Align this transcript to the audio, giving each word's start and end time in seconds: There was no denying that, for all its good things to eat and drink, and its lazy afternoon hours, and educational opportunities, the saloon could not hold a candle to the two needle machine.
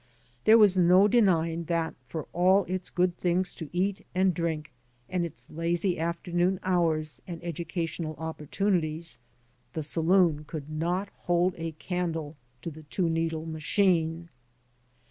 There 0.45 0.57
was 0.57 0.75
no 0.75 1.07
denying 1.07 1.65
that, 1.65 1.93
for 2.07 2.23
all 2.33 2.63
its 2.65 2.89
good 2.89 3.15
things 3.17 3.53
to 3.53 3.69
eat 3.71 4.03
and 4.15 4.33
drink, 4.33 4.71
and 5.07 5.23
its 5.23 5.47
lazy 5.47 5.99
afternoon 5.99 6.59
hours, 6.63 7.21
and 7.27 7.39
educational 7.43 8.15
opportunities, 8.15 9.19
the 9.73 9.83
saloon 9.83 10.43
could 10.45 10.71
not 10.71 11.09
hold 11.17 11.53
a 11.55 11.73
candle 11.73 12.35
to 12.63 12.71
the 12.71 12.81
two 12.81 13.09
needle 13.09 13.45
machine. 13.45 14.29